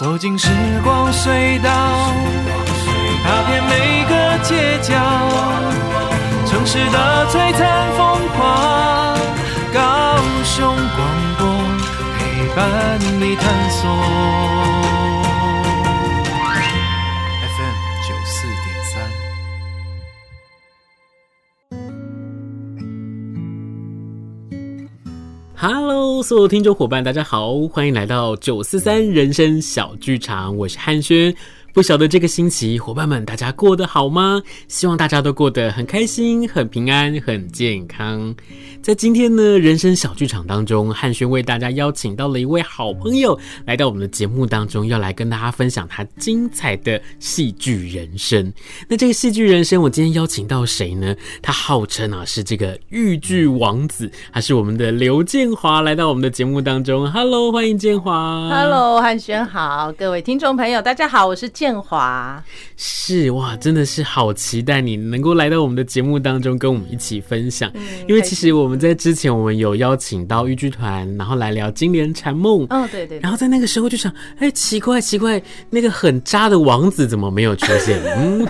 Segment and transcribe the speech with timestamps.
[0.00, 0.48] 走进时
[0.82, 1.70] 光隧道，
[3.22, 4.94] 踏遍每个街角，
[6.46, 9.14] 城市的璀璨风华，
[9.74, 11.46] 高雄广播
[12.16, 13.90] 陪伴你探索。
[25.62, 31.34] Hello，所有听众伙伴，大家好，欢迎来到九四三人生小剧场，我是汉轩。
[31.72, 34.42] 不晓得这个星期伙伴们大家过得好吗？
[34.68, 38.34] 希望大家都过得很开心、很平安、很健康。
[38.90, 48.52] 在今天呢，人生小剧场当中，汉轩为大家邀请到了一位好朋友来到我们的节目当中，要来跟大家分享他精彩的戏剧人生。
[48.88, 51.14] 那这个戏剧人生，我今天邀请到谁呢？
[51.40, 57.08] 他号称啊是这个豫剧王子，他是我们的刘建华，来到我们的节目当中。
[57.12, 58.48] Hello，欢迎建华。
[58.48, 61.48] Hello，汉轩好，各位听众朋友，大家好，我是。
[61.50, 62.42] 建华
[62.76, 67.70] 是哇，真的是好期待你能够来到我们的节目当中，跟我们一起分享。
[67.74, 72.66] 嗯、因为其实我们在之前我们有邀请到豫剧团，然后来聊《金莲禅梦》。
[72.74, 73.20] 哦，对，对对。
[73.20, 78.00] 然后在那个时候就想，哎、欸，奇怪奇怪，那个很渣的王子怎么没有出现？
[78.16, 78.48] 嗯，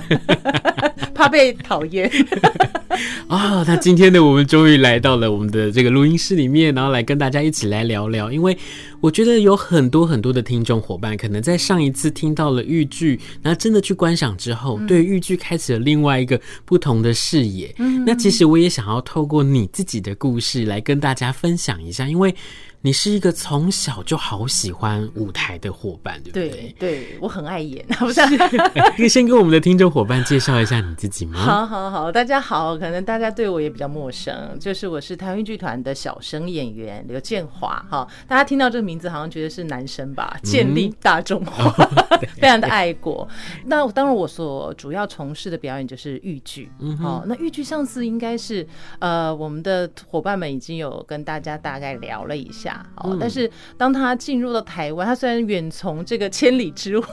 [1.12, 2.08] 怕被讨厌。
[3.28, 8.56] 啊、哦，那今天呢，我们终于来到了我们的这个录音室里面，然后来跟大家一起来聊聊，因为。
[9.00, 17.74] 我觉得有很多很多的听众伙伴，可能在上一次听到了豫剧，然后真的去观赏之后，嗯、对豫剧开启了另外一个不同的视野。
[17.78, 22.34] 嗯、那其实我也想要透过你自己的故事来跟大家分享一下，因为。
[22.82, 26.48] 你是一个从小就好喜欢舞台的伙伴，对不对？
[26.48, 28.20] 对，对我很爱演，不是？
[28.96, 31.38] 可以先跟我们的听众伙伴介绍一下你自己吗？
[31.38, 37.84] 好好好，大家好，可能大家对我也比较陌生，就是我是台湾剧团的小生演员刘建华。
[37.90, 40.38] 哈，大家听到这个名字好像觉得是男生吧？
[40.42, 43.28] 建立大中华，嗯、 非常的爱国。
[43.66, 46.72] 那当然，我所主要从事的表演就是豫剧。
[46.78, 48.66] 嗯，好，那豫剧上次应该是
[49.00, 52.69] 呃，我们的伙伴们已经有跟大家大概聊了一下。
[52.96, 57.06] 哦，但是当他进入到台湾，他虽然远从这个千里之外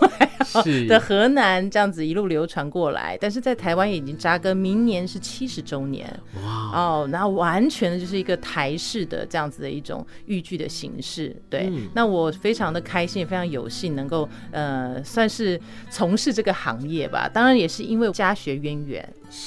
[0.87, 6.07] 的河南这样子一路流传过来，但是在台湾已经扎根，明年是七十周年。
[6.43, 11.35] 哇哦，然后完全的就是一个台式的这样子的一种豫剧的形式。
[11.49, 17.29] 对，嗯、那我非常的开心，也非常有幸能够呃，算是从事这个行业吧。
[17.33, 19.01] 当然也是因为家学渊源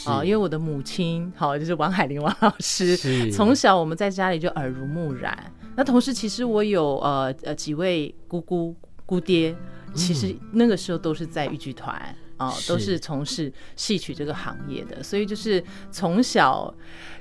[0.05, 2.97] 啊、哦，因为我的母亲好、哦、就是王海玲王老师，
[3.31, 5.37] 从小我们在家里就耳濡目染。
[5.77, 8.75] 那同时，其实我有呃呃几位姑姑
[9.07, 9.57] 姑爹，
[9.95, 16.73] 其实那个时候都是在豫剧团啊，都是从事戏曲这个行业的，所以就是从小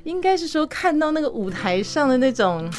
[0.04, 2.70] 应该是说看到那个舞台上的那种。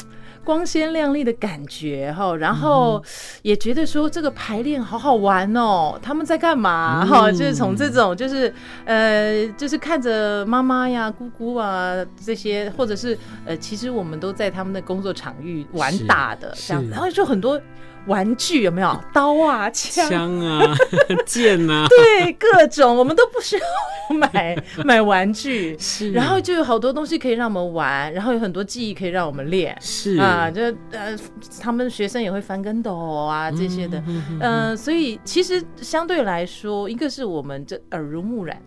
[0.43, 3.03] 光鲜亮丽的感觉哈，然后
[3.41, 7.29] 也觉得说这个排练好好玩哦，他们在干嘛哈？
[7.29, 8.53] 嗯、就是从这种就是
[8.85, 11.93] 呃，就是看着妈妈呀、姑姑啊
[12.23, 17.59] 这些，或者是呃，其实我们都在他们的工作场域玩打的这样，然后就很多。
[18.07, 20.75] 玩具有没有刀啊、枪、枪啊、
[21.25, 21.85] 剑啊？
[21.89, 26.11] 对，各种我们都不需要买 买玩具，是。
[26.11, 31.15] 然后就有好多东西可以让我们玩，然后有很多技艺可以让我们练，是啊，就呃，
[31.59, 38.61] 他们学生也会翻跟斗啊这些的，嗯、呃，所以其实相对来说，一个是我们这耳濡目染，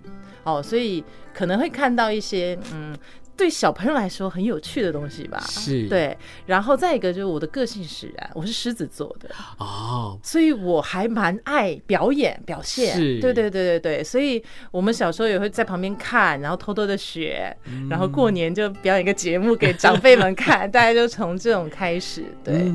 [0.45, 2.97] 哦，所以可能会看到一些嗯。
[3.37, 5.89] 对小朋友来说很有趣的东西吧，是。
[5.89, 9.29] 对，然后再一个就是我的个性使然，我是狮子座的。
[9.59, 13.21] 哦，所以我还蛮爱表演表现，是。
[13.21, 22.71] 对对对对对，所以我们小时候也会在旁边看，然后偷偷的学，嗯、然后过年就表演一个节目给长辈们看， 大家就从这种开始，对，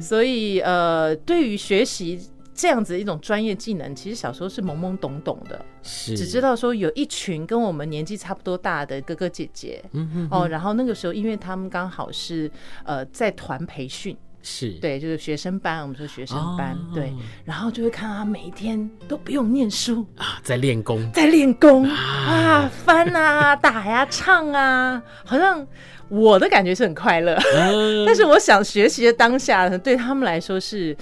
[0.00, 2.20] 所以呃，对于学习。
[2.62, 6.16] 这样子一种专业技能，其实小时候是懵懵懂懂的，是。
[6.16, 10.42] 只知道说有一群跟我们年纪差不多大的哥哥姐姐，嗯哼哼。
[10.42, 12.48] 哦，然后那个时候因为他们刚好是
[12.84, 14.70] 呃在团培训，是。
[14.80, 17.12] 对，就是学生班，我们说学生班，哦、对，
[17.44, 20.06] 然后就会看到他每一天都不用念书。
[20.16, 21.82] 啊，在练功，在练功。
[21.82, 25.66] 啊，啊，翻啊，打呀、啊，唱啊，好像
[26.08, 30.96] 我的感觉是很快乐，嗯、 但是我想学习的当下对他们来说是。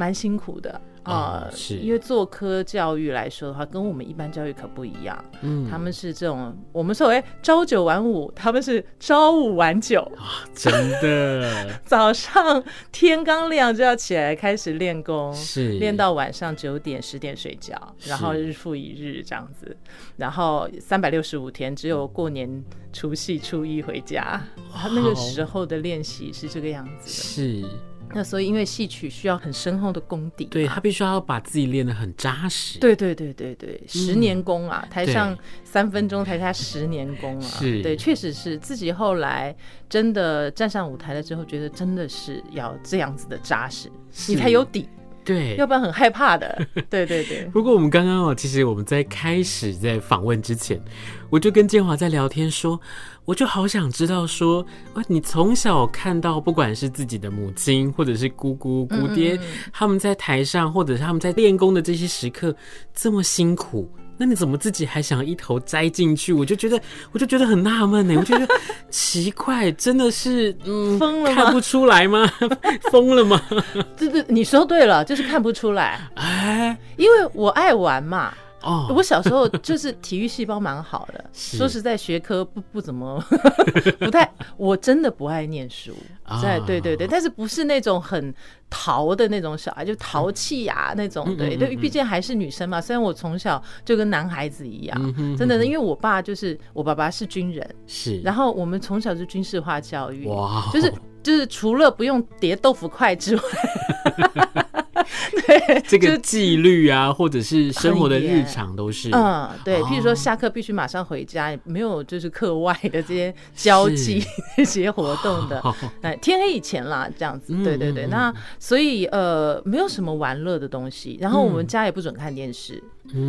[0.00, 5.24] 蛮辛苦的啊，呃、是因为做科教育来说的话，跟我们一般教育可不一样。
[5.40, 11.80] 嗯，他们是这种我们所谓朝九晚五，他们是朝五晚九啊，真的。
[11.84, 12.62] 早上
[12.92, 19.76] 天刚亮就要起来开始练功，是练到晚上九点十点睡觉，然后日复一日这样子，
[20.16, 22.62] 然后三百六十五天，只有过年
[22.92, 24.40] 除夕初一回家。
[24.70, 27.87] 他，那个时候的练习是这个样子的，是。
[28.14, 32.78] 那所以因为戏曲需要很深厚的功底，对，他必须要把自己练得很扎实。
[32.78, 39.54] 对对对对对，十年功啊，嗯、台上三分钟，台下十年功啊，是对，确实是自己后来
[39.88, 43.90] 真的站上舞台了之后，觉得真的是要这样子的扎实，
[44.28, 44.88] 你才有底。
[45.24, 46.66] 对，要不然很害怕的。
[46.88, 47.44] 对 对对。
[47.52, 50.80] 不过我们刚刚哦，其实我们在开始在访问之前，
[51.28, 52.80] 我就跟建华在聊天说，
[53.28, 54.64] 我就好想知道说，
[55.06, 62.56] 你从小看到不管是自己的母亲，或者是姑姑、姑爹，嗯嗯嗯，他们在台上，或者是他们在练功的这些时刻，
[62.94, 63.86] 这么辛苦。
[64.16, 66.32] 那你怎么自己还想一头栽进去？
[66.32, 66.80] 我就觉得，
[67.12, 68.14] 我就觉得很纳闷呢。
[68.16, 68.48] 我觉得
[68.88, 71.36] 奇怪，真的是嗯，疯了吗？
[71.36, 72.26] 看不出来吗？
[72.90, 73.38] 疯了吗？
[73.94, 76.00] 这这，你说对了，就是看不出来。
[76.14, 78.32] 哎，因为我爱玩嘛。
[78.62, 83.22] 哦，我小时候就是体育细胞蛮好的， 说实在，学科不不怎么，
[84.00, 85.94] 不太，我真的不爱念书。
[86.42, 88.34] 在对对对，但是不是那种很
[88.68, 91.36] 淘的那种小孩，就淘气呀那种。
[91.36, 92.80] 对对，毕竟还是女生嘛。
[92.80, 103.42] 虽然我从小就跟男孩子一样，真的，因为我爸就是我爸爸是军人，是，然后我们从小就军事化教育，哇，就是就是除了不用叠豆腐块之外。
[105.46, 114.22] 对，这个纪律啊，或者是生活的日常都是，嗯，对，譬如说下课必须马上回家，没有就是课外的这些交际
[114.56, 115.62] 这些活动的，
[116.02, 122.82] 哎，天黑以前啦，这样子，对对对，那所以呃，没有什么玩乐的东西，然后我们家也不准看电视。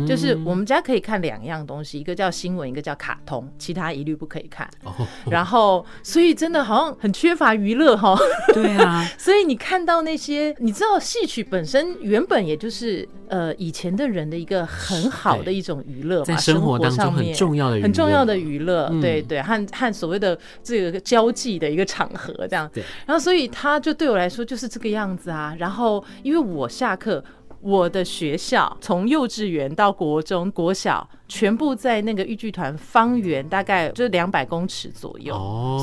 [0.06, 4.68] 就是我们家可以看两样东西，一个叫新闻，一个叫卡通，其他一律不可以看。
[5.30, 8.18] 然后，所以真的好像很缺乏娱乐哈。
[8.52, 22.70] 对啊， 所以你看到那些，你知道戏曲本身原本也就是呃以前的人的一个很好的一种娱乐嘛，在生活当中很重要的很重要的娱乐，对对，和和所谓的这个交际的一个场合这样。
[22.72, 22.84] 对。
[23.06, 25.56] 然后，所以他就对我来说就是这个样子啊。
[25.58, 27.24] 然后，因为我下课。
[27.60, 35.34] 我的学校从幼稚园到国中、国小，全部在那个豫剧团方圆大概就两百公尺左右，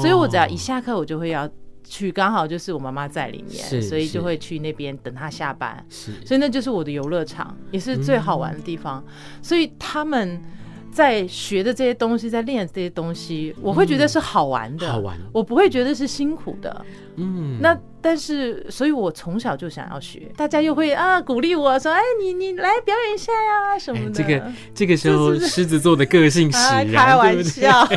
[0.01, 1.49] 所以我只要一下课，我就会要
[1.83, 9.03] 去，刚好就是我妈妈在里面，所以就会去那边等她下班，所以那就是我的游乐场，也是最好玩的地方，
[9.41, 10.41] 所以他们。
[10.89, 16.85] 在学的这些东西，在练的这些东西，我会觉得是好玩的，好玩，我不会觉得是辛苦的。
[17.17, 24.11] 嗯，那但是，所以我从小就想要学，大家又会啊鼓励我说，哎，你你来表演一下呀什么的。
[24.11, 27.87] 这个这个时候，狮子座的个性使然，开玩笑。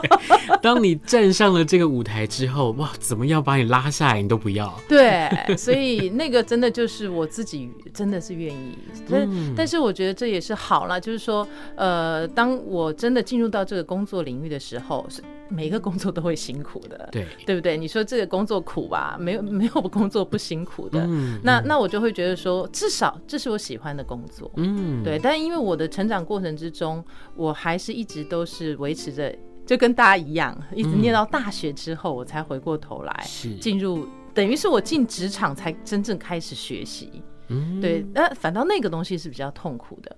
[0.62, 4.74] 当你站上了这个舞台之后，哇，怎么样把你拉下来，你都不要。
[4.88, 8.78] 对，所以那个真的就是我自己真的是愿意，
[9.10, 12.46] 但但是我觉得这也是好了，就是说，呃，当。
[12.46, 17.76] 当我真的进入到这个工作领域的时候，是每个工作都会辛苦的，对对不对？
[17.76, 21.00] 你说这个工作苦吧，没有 没有工作不辛苦的。
[21.06, 25.18] 嗯、那那我就会觉得说，至少这是我喜欢的工作，嗯，对。
[25.18, 27.04] 但因为我的成长过程之中，
[27.34, 29.34] 我还是一直都是维持着，
[29.64, 33.26] 就跟大家一样，一直念到大学之后，我才回过头来
[33.60, 37.22] 进入，等于是我进职场才真正开始学习。
[37.48, 38.04] 嗯，对。
[38.12, 40.16] 那反倒那个东西是比较痛苦的。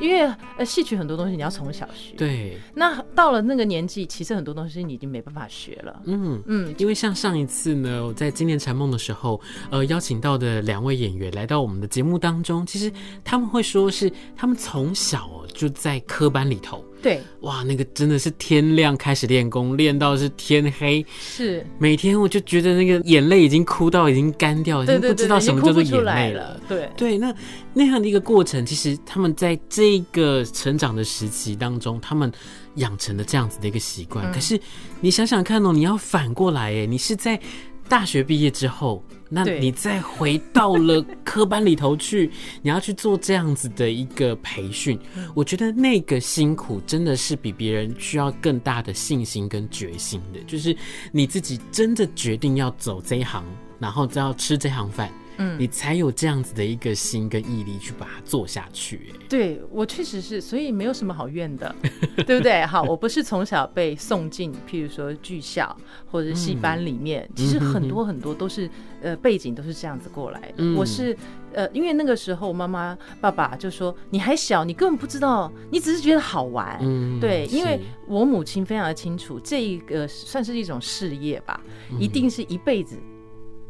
[0.00, 0.22] 因为
[0.56, 2.56] 呃，戏曲很多东西你要从小学，对。
[2.74, 6.02] 那到了那个年纪，其实很多东西你已经没办法学了。
[6.06, 12.90] 嗯嗯，因为像上一次呢，我在《今年禅梦》的时候，呃，邀请到的两位演员来到我们的节目当中，其实
[13.22, 16.84] 他们会说是他们从小就在科班里头。
[17.02, 26.60] 对，哇，那个真的是天亮开始练功，练到是天黑，是每天我就觉得那个眼泪已经哭到已经干掉，已经不知道什么叫做眼泪了。
[26.68, 27.34] 对对，那
[27.72, 32.30] 那样的一个过程，其实他们在这个成长的时期当中，他们
[32.74, 34.30] 养成了这样子的一个习惯。
[34.30, 34.60] 嗯、可是
[35.00, 37.40] 你想想看哦，你要反过来哎，你是在
[37.88, 39.02] 大学毕业之后。
[39.32, 44.98] 那你再回到了科班里头去， 你要去做这样子的一个培训，
[45.34, 50.76] 我觉得那个辛苦真的是比别人需要更大的信心跟决心的，就是
[51.12, 53.44] 你自己真的决定要走这一行，
[53.78, 55.08] 然后就要吃这行饭。
[55.40, 59.10] 嗯，你才有这样子的一个心跟毅力去把它做下去。
[59.12, 61.74] 哎，对我确实是，所以没有什么好怨的，
[62.26, 62.64] 对不对？
[62.66, 65.74] 好，我不是从小被送进，譬如说剧校
[66.10, 68.68] 或者戏班里面，嗯、其实很多很多都是
[69.02, 70.54] 呃背景都是这样子过来的。
[70.58, 71.16] 嗯、我是
[71.52, 76.78] 呃，因为那个时候妈妈爸爸就说你还小，你根本不知道，你只是觉得好玩。
[76.82, 81.60] 嗯，对，因为我母亲非常的清楚，这一个算是一种事业吧，
[81.98, 82.96] 一定是一辈子。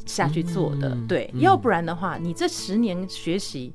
[0.06, 3.72] 下去做的，对，要不然的话，你这十年学习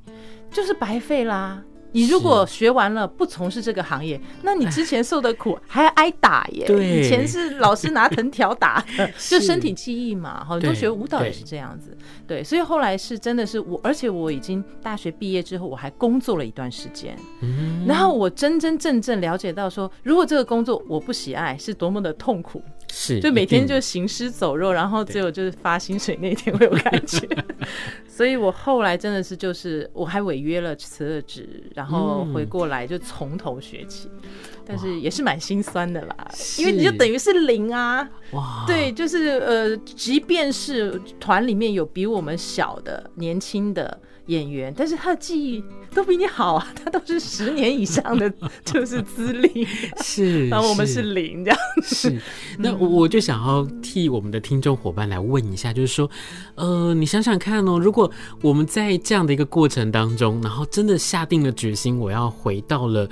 [0.50, 1.62] 就是白费啦。
[1.92, 6.66] 你如果学完了不从事这个行业，那你之前受的苦还要挨打耶。
[6.66, 8.84] 对，以前是老师拿藤条打，
[9.30, 10.44] 就身体记忆嘛。
[10.44, 11.96] 很多学舞蹈也是这样子。
[12.26, 17.16] 对，所以后来是真的是我，而且我已经大学毕业之后，我还工作了一段时间。
[17.40, 22.60] 嗯，然后我真真正正了解到说，如果这个工作我不喜爱，是多么的痛苦。
[22.98, 27.28] 是，就每天就行尸走肉，然后只有就是发薪水那天会有感觉。
[28.08, 34.08] 所以我后来真的是就是我还违约了辞了职，然后回过来就从头学起。
[34.22, 34.30] 嗯，
[34.64, 36.16] 但是也是蛮心酸的啦，
[36.58, 38.08] 因为你就等于是零啊。
[38.32, 44.00] 哇，对，就是呃，即便是团里面有比我们小的年轻的。
[44.26, 45.62] 演员，但是他的记忆
[45.94, 48.32] 都比你好啊，他都是十年以上的，
[48.64, 49.66] 就是资历，
[50.02, 51.94] 是， 然后我们是零这样子。
[51.94, 52.20] 是，
[52.58, 56.10] 那我就想要替我们的听众伙伴来问一下，就是说，
[56.56, 58.10] 呃，你想想看哦，如果
[58.42, 63.08] 我们在这样的一个过程当中，然后真的下定了决心，我要回到了，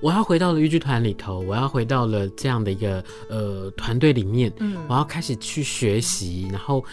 [0.00, 6.84] 我要回到了豫剧团里头，我要回到了这样的一个呃团队里面，嗯，我要开始去学习，然后。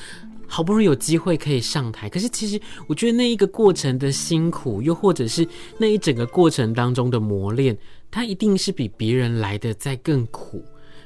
[0.47, 7.77] 好不容易有机会可以上台，可是其实我觉得那一个过程的辛苦，又或者是那一整个过程当中的磨练，
[8.09, 10.63] 它一定是比别人来的再更苦，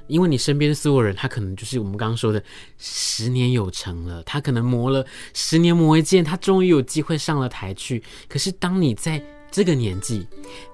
[0.07, 2.41] 因为你身边所有人，他可能就是我们刚刚说的
[2.77, 8.03] 十年有成了，他可能磨了十年磨一剑，他终于有机会上了台去。
[8.29, 10.25] 可是当你在这个年纪，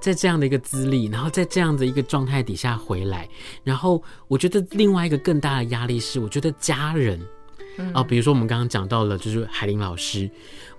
[0.01, 3.27] 在这样的一个资历，然后在这样的一个状态底下回来，
[3.63, 7.19] 然后我觉得另外一个更大的压力是，我觉得家人。
[7.93, 10.29] 啊，比如说我们刚刚讲到了，就是海玲老师，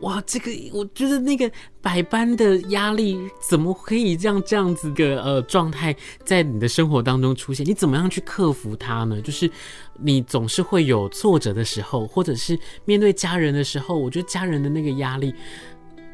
[0.00, 1.50] 哇，这个我觉得那个
[1.80, 7.64] 百般的压力，怎么可以这样这样子的呃状态在你的生活当中出现？
[7.66, 9.20] 你怎么样去克服它呢？
[9.20, 9.50] 就是
[9.98, 15.32] 你总是会有挫折的时候，或者是面对家人的时候，我觉得家人的那个压力，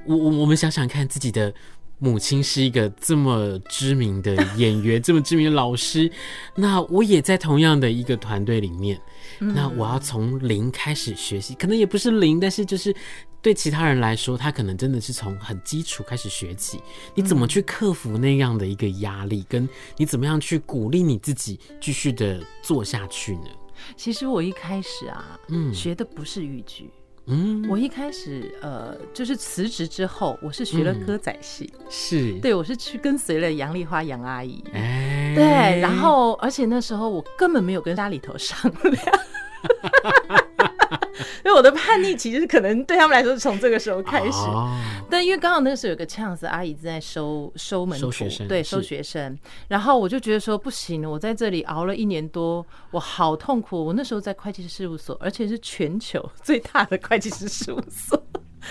[0.07, 1.53] 我我我们想想看，自己的
[1.99, 6.11] 母亲是一个这么知名的演员，这么知名的老师，
[6.55, 9.00] 那我也在同样的一个团队里面。
[9.38, 12.95] 那我要从零开始学习，可能也不是零，但是就是
[13.43, 16.81] 对其他人来说，他可能真的是从很基础开始学起。
[17.14, 23.47] 你怎么去克服那样的一个压力，跟你怎么样去鼓励你自己继续的做下去呢？
[23.97, 26.88] 其实我一开始啊，嗯，学的不是豫剧，
[27.26, 32.41] 嗯，我一开始呃，就是辞职之后，我是学了歌仔戏，嗯、是。
[32.41, 35.24] 对，我是去跟随了杨丽花杨阿姨，哎。
[35.35, 39.05] 对，然后而且那时候我根本没有跟家里头商量，
[41.45, 44.38] 因为我的叛逆其实可能对他们来说是从这个时候开始。
[44.49, 44.71] 哦、
[45.11, 49.38] 但因为刚好那个时候有个 chance，阿姨正在收收门徒，收学生，对，收学生。
[49.69, 53.85] 然后我就觉得说不行，我在这里熬了一年多，我好痛苦。
[53.85, 58.21] 我那时候在会计师事务所，而且是全球最大的会计师事务所。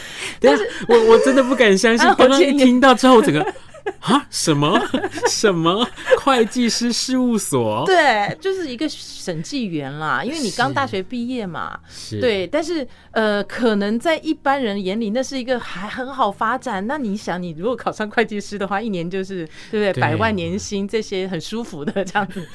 [0.40, 3.46] 但是我我真的不敢相信， 刚刚一听到之后，整个。
[4.00, 4.26] 啊？
[4.30, 4.82] 什么
[5.28, 5.86] 什么
[6.22, 7.84] 会计师事务所？
[7.86, 10.24] 对，就是一个审计员啦。
[10.24, 12.48] 因为你刚大学毕业嘛，是对。
[12.48, 16.88] 但是呃，可能在一般人眼里，那是一个还很好发展。
[16.88, 20.02] 那你想，你如果考上会计师的话，一年就是对不对？
[20.02, 22.48] 百万年薪这些很舒服的这样子。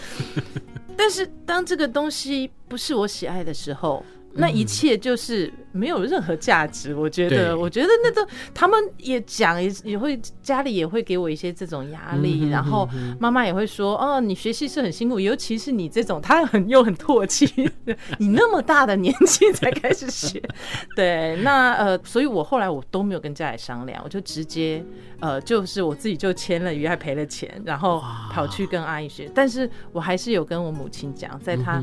[0.96, 4.02] 但是当这个东西不是我喜爱的时候。
[4.38, 17.46] 那一切就是没有任何价值，我觉得，我觉得那都他们也讲，也也会家里也会给我一些这种压力，然后妈妈也会说，哦，你学习是很辛苦，尤其是你这种，他很又很唾弃，
[18.18, 20.40] 你那么大的年纪才开始学，
[20.94, 24.84] 对，那呃，所以我后来我都没有跟家里商量，我就直接
[25.18, 31.82] 呃，就是我自己就签了约，还赔了钱，然后跑去跟阿姨学，但是我还是有跟我母亲讲，在她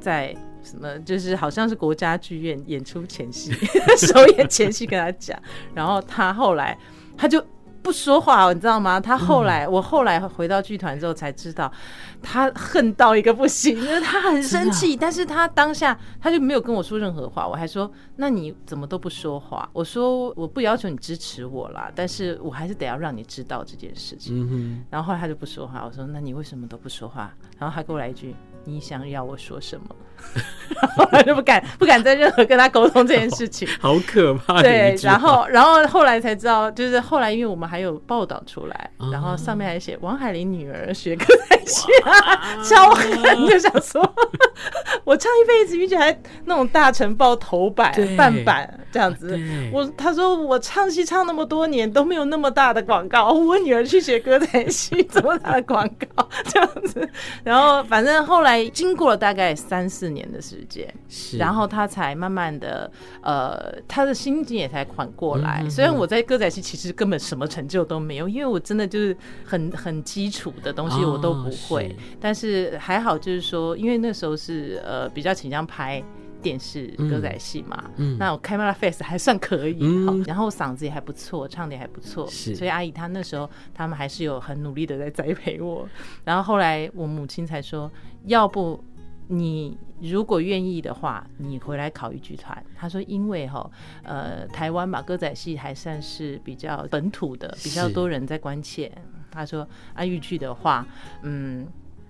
[0.00, 0.34] 在。
[0.62, 3.52] 什么就是好像是国家剧院演出前夕，
[3.98, 5.38] 首演前夕跟他讲，
[5.74, 6.76] 然后他后来
[7.16, 7.44] 他就
[7.82, 9.00] 不说话，你知道吗？
[9.00, 11.70] 他后来、嗯、我后来回到剧团之后才知道，
[12.22, 19.68] 他恨到一个不行，因为他很生气，但是他当下他就没有跟我说任何话，我还说那你怎么都不说话？
[19.72, 24.84] 我说我不要求你支持我啦，但是我还是得要让你知道这件事情。
[24.88, 27.34] 然后后来他就不说话，我说那你为什么都不说话？
[27.58, 28.34] 然后他给我来一句。
[28.64, 29.86] 你想要我说什么？
[30.96, 34.60] 后来就不敢不敢再任何跟他沟通这件事情，好可怕。
[34.62, 41.86] 对，然后然后后来才知道，就是后来因为我们还有报道出来，然后上面还写王海玲女儿学歌仔戏，
[42.68, 44.02] 超狠，就想说，
[45.04, 49.38] 我唱一辈子，而且还那种大成报头版半版这样子。
[49.72, 57.08] 我他说我唱戏唱那么多年都没有那么大的广告，我女儿去学歌仔戏这么大的广告这样子，
[57.44, 58.62] 然后反正后来。
[58.72, 62.90] 经过了大概三四年的时间，是，然后他才慢慢的，
[63.22, 65.68] 呃，他的心境也才缓过来。
[65.68, 76.02] 虽然我在歌仔戏其实根本什么成就都没有，因为我真的就是很很基础的东西我都不会，但是还好，就是说，因为那时候是呃比较倾向拍。
[76.42, 77.84] 电视歌仔戏嘛，
[78.18, 85.88] 那我 camera face 还算可以，嗯、然后嗓子也还不错，唱的也还不错，是所以阿姨她那时候他们还是有很努力的在栽培我。
[86.24, 87.88] 然后后来我母亲才说，
[88.24, 88.82] 要不
[89.34, 92.64] 你如果愿意的话，你回来考豫剧团。
[92.76, 93.70] 他说，因为哈，
[94.02, 98.90] 呃，台湾嘛，歌仔戏还算是比较本土的，比较多人在关切。
[99.30, 100.86] 他说，啊豫剧的话，
[101.22, 101.66] 嗯。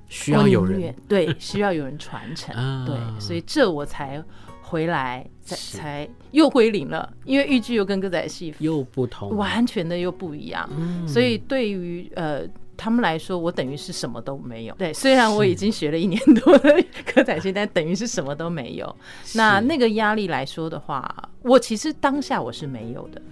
[0.09, 4.23] 需要有人对，需要有人传承， 对，所以这我才
[4.61, 7.11] 回来，才才又归零了。
[7.25, 10.69] 因为豫剧又跟歌仔戏又不同，完全的又不一样。
[11.09, 12.47] 所以对于呃
[12.83, 14.75] 他们来说，我等于是什么都没有。
[14.75, 16.85] 对，虽然我已经学了一年多的
[17.15, 18.97] 歌仔戏，但等于是什么都没有。
[19.35, 23.23] 那那个压力来说的话，我其实当下我是没有的，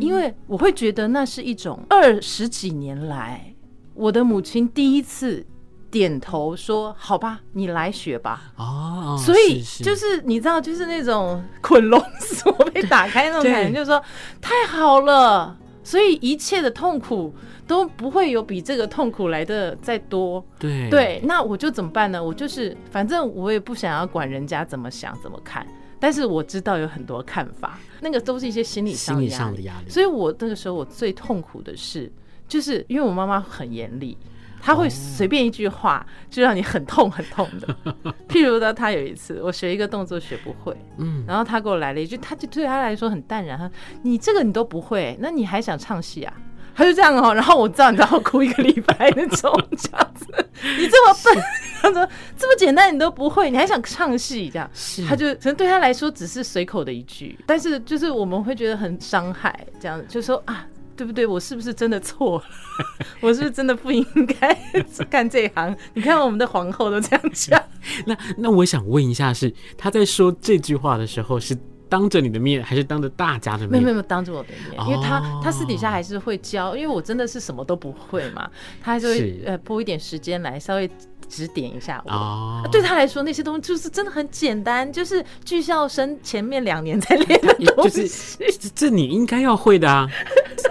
[0.00, 3.52] 因为我会觉得那是一种二十几年来
[3.94, 5.44] 我的母亲第一次。
[5.92, 14.02] 点头说：“好吧，你来学吧。”哦，所以就是你知道，就是那种 捆龙锁被打开那种感觉，就是说
[14.40, 15.54] 太好了。
[15.84, 17.34] 所以一切的痛苦
[17.66, 20.44] 都不会有比这个痛苦来的再多。
[20.58, 22.22] 对对，那我就怎么办呢？
[22.22, 25.66] 我就是反正我也不想要管人家怎么想怎么看，
[25.98, 29.24] 但是我知道有很多看法，那个都是一些心理上的
[29.62, 29.90] 压力。
[29.90, 32.10] 所以我那个时候我最痛苦的是，
[32.46, 34.16] 就是因为我妈妈很严厉。
[34.64, 37.76] 他会随便一句话就让你很痛很痛的，
[38.28, 46.32] 譬如呢，他有一次我学一个动作学不会，嗯，然后他给我来了一句，他就对他来说很淡然，他说你这个你都不会，那你还想唱戏啊？
[46.74, 50.26] 他就这样哦，然后我知道你知道哭一个礼拜那种这样子，
[50.78, 51.44] 你这么笨，
[51.82, 54.48] 他说这么简单你都不会，你还想唱戏？
[54.48, 54.70] 这样，
[55.06, 60.66] 他就可能对他来说只是随口的一句，但是就是我们会觉得很伤害，这样就说啊。
[60.96, 61.26] 对不对？
[61.26, 62.44] 我是不是真的错了？
[63.20, 64.04] 我是不是真的不应
[64.38, 64.54] 该
[65.10, 65.76] 干这一行？
[65.94, 67.62] 你看我们的皇后都这样讲。
[68.06, 71.56] 那那我想问一下是，是他在说这句话的时候，是
[71.88, 73.70] 当着你的面，还是当着大家的面？
[73.70, 78.48] 没有没有，当着我的面，因为他他私底下还是会教，因为我真的是什么都不会嘛，
[78.82, 80.90] 他还是会是呃拨一点时间来稍微。
[81.32, 82.70] 指点一下我，oh.
[82.70, 90.06] 对他来说那些东西就是真的很简单，就是剧校生前面两年在练的 东西，就是这你应该要会的啊，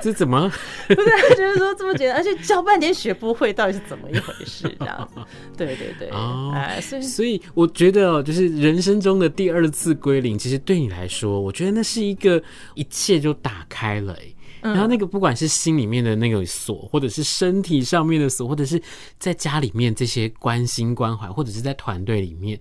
[0.04, 0.48] 这怎么？
[0.88, 4.72] 不是，就是说这么简单，而且教半天学不会，到底是怎么一回事？
[4.80, 5.22] 这样子，
[5.58, 6.84] 对对对，哦、oh.
[6.84, 12.42] 所以所以我觉得哦，就是人生中的第二次归零，其实对你来说，我觉得那是一个
[12.76, 14.16] 一切就打开了。
[14.62, 18.82] 然后那个不管是心里面的那个锁，或者是身体上面的锁，或者是
[19.18, 22.60] 在家里面这些关心关怀，或者是在团队里面，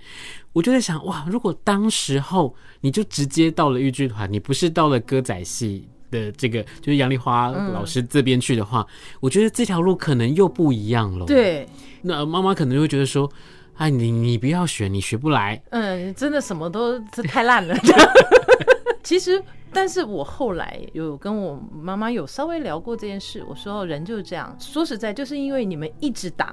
[0.52, 11.26] 我就在想，哇，如果当时候你就直接到了豫剧团，你不是到了歌仔戏的这个，就是杨丽花老师这边去的话，嗯、我觉得这条路可能又不一样了。
[11.26, 11.68] 对，
[12.02, 13.30] 那妈妈可能就会觉得说，
[13.76, 15.62] 哎，你你不要学，你学不来。
[15.70, 17.76] 嗯，真的什么都这太烂了。
[19.02, 19.42] 其实。
[19.72, 26.52] 但是我后来有跟我妈妈有稍微聊过这件事，我说人就是这样，说实在就是因为你们一直挡，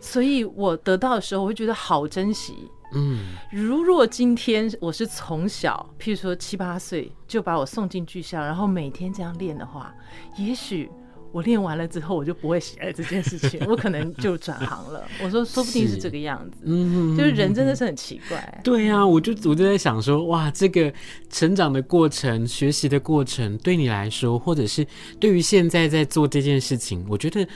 [0.00, 2.68] 所以我得到的时候我会觉得好珍惜。
[2.92, 3.20] 嗯，
[3.52, 9.94] 如若今天我是从小，譬如说七八岁就把我送进剧校，然后每天这样练的话，
[10.36, 10.90] 也许。
[11.36, 15.06] 我练完了之后，我就不会喜爱这件事情，我可能就转行了。
[15.22, 18.60] 我说，说不定是这个样子，嗯，就是人真的是很奇怪。
[18.64, 20.90] 对啊，我就我就在想说，哇，这个
[21.28, 24.86] 成长的过程、学习的过程，对你来说，或者是
[25.20, 27.46] 对于现在在做这件事情，我觉得。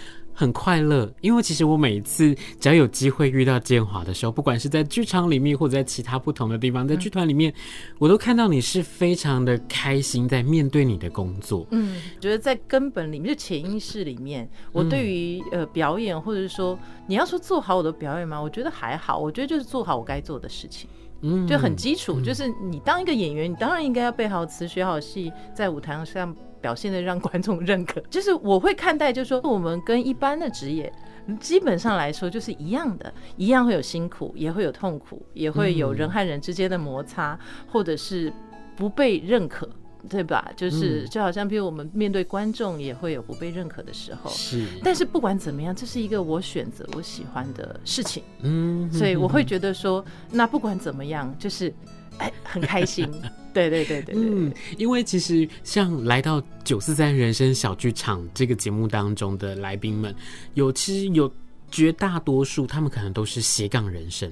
[0.41, 7.53] 很快乐，因为其实我每一次只要有机会遇到建华的时候，不管是在剧场里面或者在其他不同的地方，在剧团里面，
[7.99, 11.67] 我都看到你是非常的开心在面对你的工作。
[11.73, 18.41] 嗯，觉得在根本里面，就潜意识里面，我对于呃表演，或者是说你要说做好我的表演吗？
[18.41, 20.89] 我觉得还好，我觉得就是做好我该做的事情。
[21.21, 26.35] 嗯，就很基础，就是你当一个演员，你当然应该要背好词、学好戏，在舞台上。
[26.61, 30.93] 表现的让观众认可，就是我会看待，就是说我们跟一般的职业
[31.39, 38.33] 基本上来说就是一样的，一样会有辛苦，也会有痛苦，也会有人和人之间的摩擦，或者是
[38.77, 39.69] 不被认可，
[40.09, 40.51] 对吧？
[40.57, 44.67] 就是就好像比如我们面对观众也会有不被认可的时候，是。
[44.83, 51.73] 但是不管怎么样，这是一个我选择我喜欢的事情，嗯，所以我会觉得说，那不管怎么样，就是。
[52.21, 53.11] 哎，很开心，
[53.53, 60.15] 对对对对对，嗯，因为其实像来到九四三人生小剧场这个节目当中的来宾们，
[60.55, 61.33] 有其实有
[61.71, 64.31] 绝大多数，他们可能都是斜杠人生，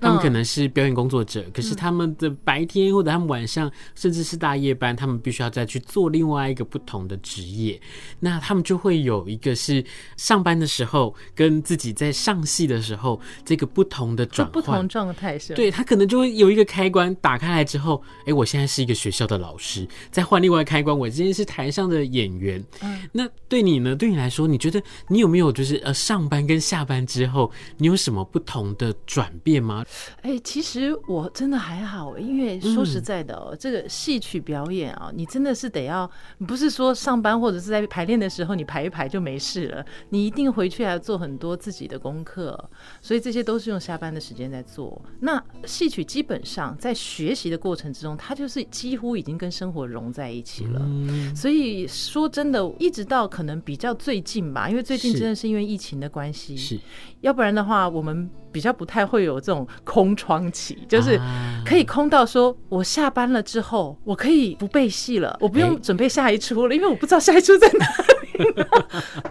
[0.00, 7.80] 他们可能是表演工作者，嗯、可是他们的白天或者他们晚上，甚至是大夜班，他们必须要再去做另外一个不同的职业。
[8.20, 9.84] 那他们就会有一个是
[10.16, 15.54] 上班的时候跟自己在上戏的时候这个不同的转换，不同状态是。
[15.54, 22.64] 对，他可能就会有一个开关打开来之后，哎，我现在是一个学校的老师，再换另外开关，我今天是台上的演员。
[22.80, 23.96] 嗯，那对你呢？
[23.96, 29.75] 对你来说，你觉得你有没有就是呃上班跟下班之后，你有什么不同的转变吗？
[30.22, 36.10] 哎，其实我真的还好，因为说实在的哦，嗯、这个戏曲表演啊，你真的是得要，
[36.46, 45.00] 不是说上班或者是在排练的时候你排一排就没事了，你一定回去还要做很多自己的功课，所以这些都是用下班的时间在做。
[45.20, 50.80] 那戏曲基本上在学习的过程之中，它就是几乎已经跟生活融在一起了。
[50.82, 56.80] 嗯、所以说真的，一直到可能比较最近吧，因为最近真的是因为疫情的关系，是，
[57.20, 58.30] 要不然的话我们。
[58.56, 61.20] 比较不太会有这种空窗期，就是
[61.62, 68.14] 可以空到说，我下班了之后，我可以不背戏了，我不用准备下一出了，因为我不知道下一出在哪里。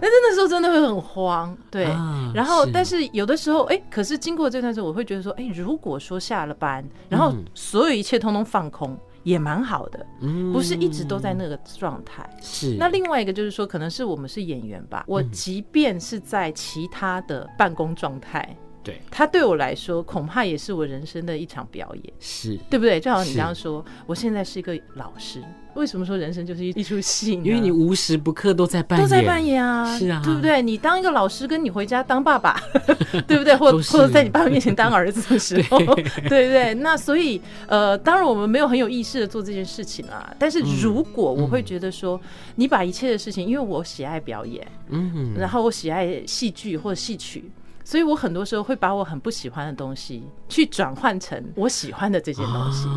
[0.00, 1.86] 真的时候真的会很慌，对。
[2.32, 10.06] 然后，但是有的时候，哎，可是经过这段时候，我会觉得说，哎，如果说下了班，然后所有一切通通放空，也蛮好的，
[10.52, 12.28] 不是一直都在那个状态。
[12.40, 12.76] 是。
[12.78, 18.56] 那另外一个就是说，可能是我们是演员吧，我即便是在其他的办公状态。
[18.86, 23.00] 对，他对我来说，恐怕也是我人生的一场表演，是对不对？
[23.00, 25.42] 就好像你刚刚说，我现在是一个老师，
[25.74, 27.42] 为什么说人生就是一一出戏呢？
[27.44, 30.62] 因为你无时不刻都在扮演，都在扮演啊，是啊，对不对？
[30.62, 32.62] 你当一个老师，跟你回家当爸爸，
[33.26, 33.56] 对不对？
[33.56, 35.78] 或或者在你爸爸面前当儿子的时候，
[36.28, 36.72] 对不对？
[36.74, 40.32] 那所以，呃，当然我们没有很有意识的做这件事情啊。
[40.38, 42.20] 但是如果我会觉得说，
[42.54, 47.50] 你把一切的事情，因为我喜爱表演，嗯，然后我喜爱戏剧或者戏曲。
[47.86, 52.88] 所以我很多时候会把我很不喜欢的东西去转换成我喜欢的这件东西。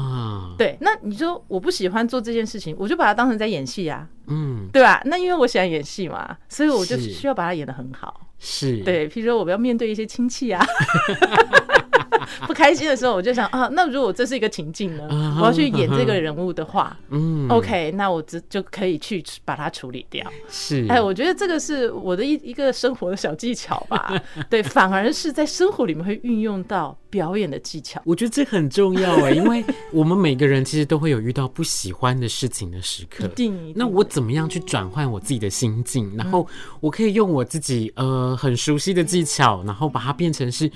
[0.57, 4.99] 对，那你说我不喜欢做这件事情，我就把它当成在演戏啊，嗯，对吧？
[5.05, 8.19] 那因为我喜欢演戏嘛，所以我就需要把它演得很好。
[8.39, 10.65] 是，对，譬如说我们要面对一些亲戚啊。
[12.47, 15.07] 不开心的时候，我就想啊，那如果这是一个情境呢？
[15.39, 20.25] 我要去演这个人物的话，嗯，OK，那我就就可以去把它处理掉。
[20.49, 24.13] 是，哎，我觉得这个是我的一一个生活的小技巧吧。
[24.49, 28.01] 对，反而是在生活里面会运用到表演的技巧。
[28.05, 33.25] 我觉得这很重要哎，因为我们每个人其实都会有遇到不喜欢的事情的时刻。
[33.25, 33.73] 一定。
[33.75, 36.11] 那我怎么样去转换我自己的心境？
[36.17, 36.47] 然后
[36.79, 40.69] 我可以用我自己呃很熟悉的技巧，然后把它变成是。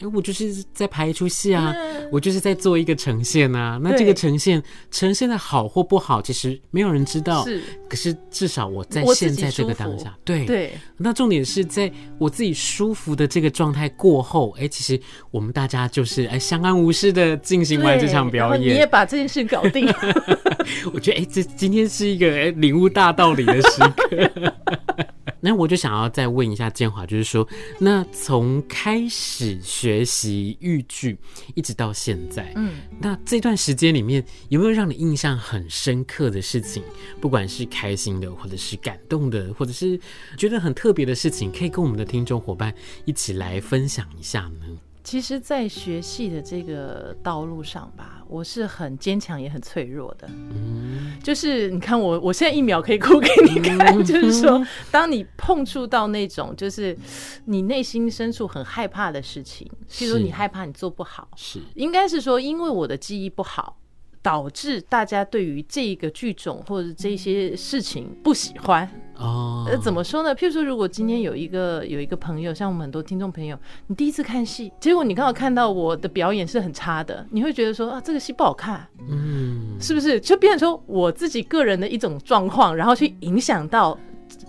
[0.00, 1.74] 哎，我就是在排一出戏啊，
[2.12, 3.78] 我就是在做一个呈现啊。
[3.82, 7.44] 那这个呈现呈现的好或不好，其实没有人知道。
[7.44, 10.72] 是，可是至少我在现在这个当下，对对。
[10.96, 18.74] 那重点是在我自己舒服的这个状态过后，哎，其实我们大家就是哎相安无事的进行完这场表演。
[18.74, 19.92] 你也把这件事搞定。
[20.92, 24.54] 我觉得哎，这今天是一个哎领悟大道理的时刻。
[25.40, 27.46] 那我就想要再问一下建华，就是说，
[27.78, 31.18] 那从开始学习豫剧
[31.54, 36.82] 一直到现在，嗯，那这段时间里面有没有让你印象很深刻的事情？
[37.20, 39.98] 不管是开心的，或者是感动的，或者是
[40.36, 42.74] 觉得很特别的事情，可以跟我们的听众伙伴
[43.04, 44.87] 一起来分享一下呢？
[45.08, 50.28] 其实，在学戏的这个道路上吧，我是很坚强也很脆弱的。
[50.28, 53.78] 嗯，就是你看我，我现在一秒可以哭给你看。
[53.78, 56.94] 嗯、 就是说，当你碰触到那种，就是
[57.46, 63.78] 你内心深处很害怕的事情，譬如你害怕你做不好，是应该是说，因为我的记忆不好。
[64.28, 68.86] 导致大家对于这个剧种或者这些事情不喜欢
[69.16, 69.64] 哦。
[69.66, 70.36] 呃，怎么说呢？
[70.36, 80.20] 譬如说，如果今天有一个有一个朋友，像我们很多听众朋友，你第一次看戏，结果你刚好看到我的表演是很差的，你会觉得说啊，这个戏不好看，嗯，是不是？
[80.20, 83.98] 就变成说我自己个人的一种状况，然后去影响到。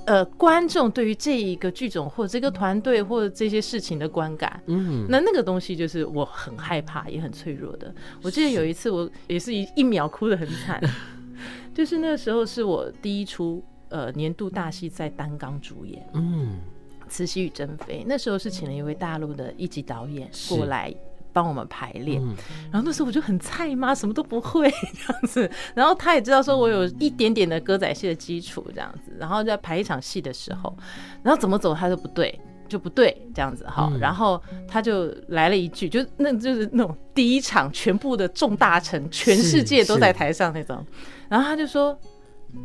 [0.06, 7.94] 呃，观众对于这一个剧种或这个团队或者这些事情的观感，嗯，那那个东西就是我很害怕也很脆弱的。
[8.24, 10.82] 我记得有一次，我也是一一秒哭得很惨，
[11.76, 16.58] 就是那个时候是我第一出呃年度大戏在担纲主演，嗯，
[17.08, 20.92] 《慈禧与珍妃》，那时候是请了一位大陆的一级导演过来。
[21.40, 22.36] 帮我们排练，嗯、
[22.70, 25.50] 然后那时候我就很菜嘛，什么都不会 这样子。
[25.74, 29.14] 然后他也知道说我有一点点的歌仔戏的基础这样子。
[29.18, 30.76] 然后在排一场戏的时候，
[31.24, 33.90] 然后怎么走他都不对，就不对这样子哈。
[34.02, 40.86] 然后他就来了一句，就那就是那种第一场全部的众大臣，全世界都在台上那种。
[41.30, 41.98] 然后他就说：“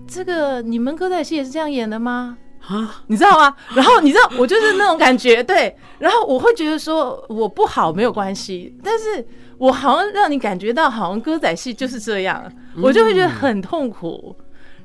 [0.08, 2.36] 这个你们歌仔戏也是这样演的吗？”
[2.68, 3.54] 啊，你知道吗？
[3.74, 5.74] 然后你知道我就是那种感觉， 对。
[5.98, 9.26] 然后我会觉得说我不好没有关系，但是
[9.58, 12.50] 我好像让你感觉到好像歌仔戏就是这样，
[12.82, 14.36] 我就会觉得很痛苦。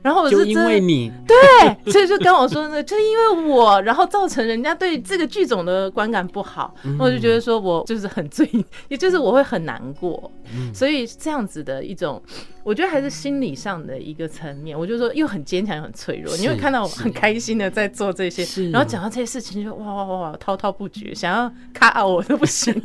[0.01, 8.49] 然后我就因为你对，所以就跟我说呢， 就因为我，然后造成人家对这个剧种的观感不好，嗯、我就觉得说我就是很罪，
[8.87, 12.21] 也就是我会很难过，嗯、所以这样子的一种。
[12.69, 16.38] 我觉得还是心理上的一个层面，我就说又很坚强又很脆弱。
[16.38, 22.79] 你会看到我很开心的在做这些，然后讲到这些事情就哇哇哇哇滔滔不绝，想要卡我都不行。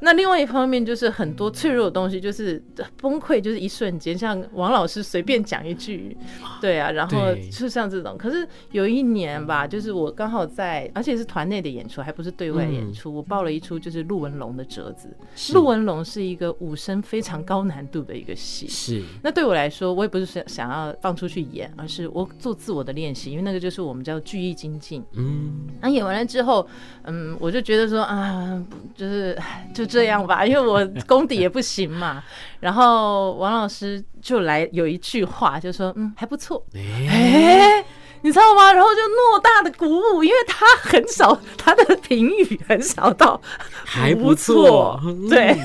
[0.00, 2.62] 那另外一方面就是很多脆弱的东西，就是
[2.98, 6.16] 崩溃，就是一瞬间，像王老师随便讲一句，
[6.62, 8.16] 对啊，然后就像这种。
[8.16, 15.14] 可是有一年吧，就是我刚好在，而且是团内的演出，还不是对外演出，我报了一出就是陆文龙的折子。
[15.52, 18.85] 陆文龙是一个武生非常高难度的一个戏。
[18.86, 25.04] 是，那对我来说，我也不是想想要放出去演，而是我做自我的练习，因为那个就是我们叫聚义精进。
[25.14, 26.66] 嗯，那演完了之后，
[27.04, 28.62] 嗯，我就觉得说啊，
[28.94, 29.36] 就是
[29.74, 32.22] 就这样吧，因为我功底也不行嘛。
[32.60, 37.84] 然后王老师就来有一句话，就说嗯还不错，哎，
[38.22, 38.72] 你知道吗？
[38.72, 43.40] 然后就偌大的鼓舞，因为他很少他的评语很少到
[43.84, 45.56] 还不错，对。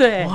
[0.00, 0.26] 对.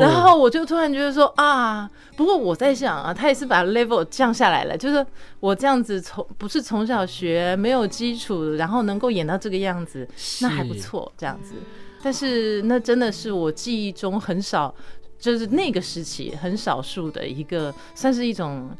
[0.00, 5.04] 然后我就突然觉得说啊，不过我在想啊，他也是把 level 降下来了，就是
[5.40, 10.08] 我这样子从不是从小学没有基础，然后能够演到这个样子，
[10.40, 11.54] 那还不错，这样子。
[12.02, 14.74] 但是那真的是我记忆中很少，
[15.18, 18.70] 就是那个时期很少数的一个，算是一种。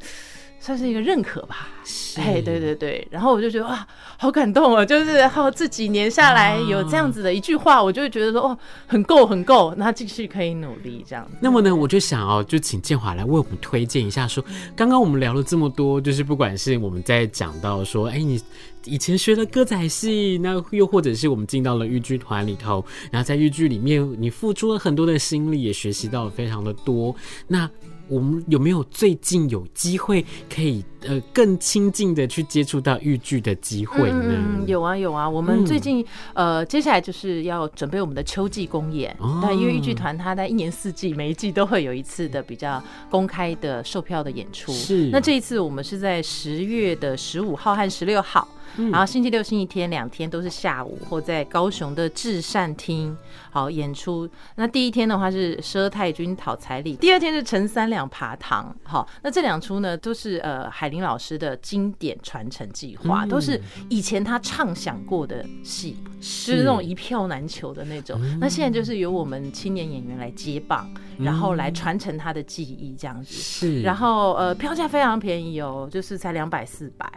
[0.62, 1.70] 算是一个认可吧，
[2.18, 3.84] 哎，对对对，然后我就觉得哇，
[4.18, 4.84] 好感动啊！
[4.84, 11.38] 就是然后这几年下来有这样子的一句话，我就会觉得说哦，很够很够，那继续可以努力这样子。
[11.40, 14.44] 那么呢，我就想哦，就请建华来为我们推荐一下，说
[14.76, 18.38] 刚刚我们聊了这么多，就是不管是我们在讲到说，哎，你
[18.84, 27.16] 以前学的歌仔戏，那又或者是我们进到了豫剧团里头，然后在豫剧里面，你付出了很多的心力，也学习到了非常的多，
[27.48, 27.66] 那。
[28.10, 34.34] 我们有没有最近有机会可以呃更亲近的去接触到豫剧的机会呢？
[34.36, 39.16] 嗯，有啊有啊，我们最近、嗯、呃接下来就是要准备我们的秋季公演。
[39.20, 44.72] 哦，因为豫剧团它在一年四季每一季都会有一次的比较公开的售票的演出。
[44.72, 48.48] 是，那这一次我们是在十月的十五号和十六号。
[48.76, 53.16] 然后星期六、星期天两天都是下午，或在高雄的至善厅
[53.50, 54.28] 好演出。
[54.56, 58.74] 那第一天的话是佘太君讨彩礼，第二天是陈三两爬堂。
[58.82, 68.20] 好，那这两出呢都是呃海林老师的经典传承计划，都是以前他畅想过的戏，就是那种一票难求的那种。
[68.38, 73.34] 那现在就是由我们青年演员来接棒，然后来传承他的记忆这样子。
[73.34, 77.10] 是，然后呃票价非常便宜哦，就是才两百四百。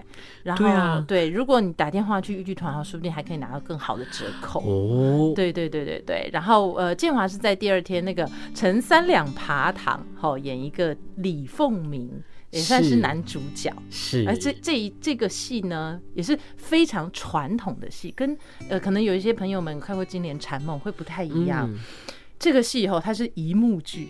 [0.43, 5.33] 然后对，如果如果你打电话去豫剧团的话，说不定还可以拿到更好的折扣哦。
[5.35, 6.29] 对对对对对。
[6.31, 8.25] 然后呃，建华是在第二天那个
[8.55, 12.09] 陈三两爬堂，好演一个李凤鸣，
[12.49, 13.73] 也算是男主角。
[13.89, 14.23] 是。
[14.25, 18.37] 而这这这个戏呢，也是非常传统的戏，跟
[18.69, 21.69] 呃可能有一些朋友们看过《金莲缠梦》会不太一样。
[21.69, 21.77] 嗯、
[22.39, 24.07] 这个戏以后它是一幕剧，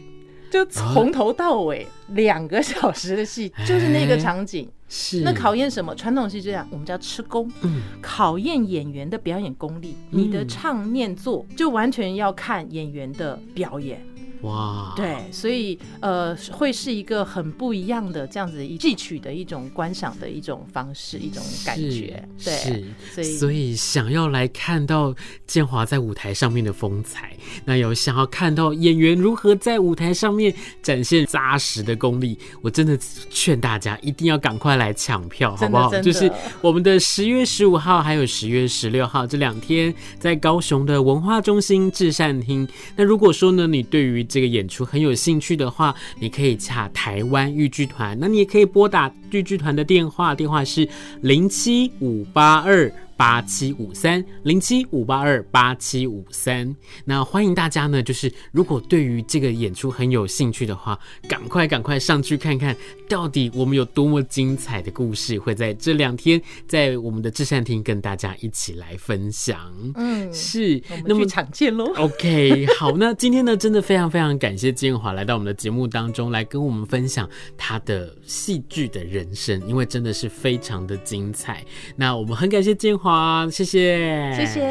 [0.51, 4.69] 就从头到尾两个小时的戏，就是那个场景。
[4.95, 5.95] 是，那考验什么？
[5.95, 9.97] 传统戏这样，我们叫吃功，嗯，考验演员的表演功力。
[10.11, 13.99] 嗯、你的唱念做，就完全要看演员的表演。
[14.43, 22.21] 哇，对，所以呃，会是一个很不一样的这样子一戏曲的一种观赏的一种方式，一种感觉。
[22.43, 25.15] 对，所以所以想要来看到
[25.47, 32.97] 建华在舞台上面的风采，那有想要看到演员如何在舞台上面展现扎实的功力，我真的
[33.29, 35.89] 劝大家一定要赶快来抢票，好不好？
[36.01, 36.29] 就是
[36.61, 42.67] 我们的十月十五号还有十月十六号这两天，在高雄的文化中心至善厅。
[42.97, 50.89] 那如果说呢，你对于这个演出很有兴趣的话，你可以洽台湾豫剧团，那你也可以拨打豫剧团的电话，电话是
[51.21, 52.91] 零七五八二。
[53.23, 62.75] 八七五三零七五八二八七五三，那欢迎大家呢，就是如果对于这个演出很有兴趣的话，赶快赶快上去看看，
[63.07, 69.57] 到底我们有多么精彩的故事会在这两天在我们的至善厅跟大家一起来分享。
[69.95, 71.93] 嗯，是，那么去场见喽。
[71.95, 81.63] OK，好，那今天呢，真的非常非常感谢建华来到我们的节目当中来跟我们分享他的戏剧的人生，因为真的是非常的精彩。
[81.95, 83.12] 那我们很感谢建华。
[83.13, 84.61] 好，谢谢，谢谢，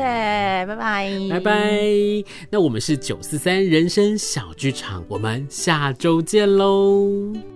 [0.66, 1.72] 拜拜，拜拜。
[2.50, 7.51] 那我们是九四三人生小剧场，我们下周见喽。